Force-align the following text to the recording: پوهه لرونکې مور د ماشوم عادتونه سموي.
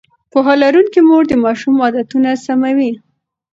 پوهه 0.31 0.53
لرونکې 0.61 1.01
مور 1.07 1.23
د 1.27 1.33
ماشوم 1.43 1.75
عادتونه 1.83 2.29
سموي. 2.45 2.91